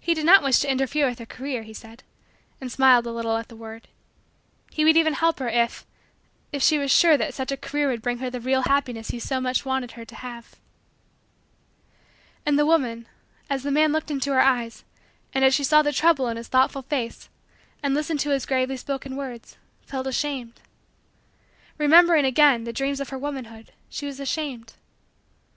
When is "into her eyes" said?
14.10-14.82